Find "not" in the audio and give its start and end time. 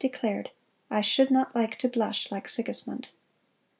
1.29-1.53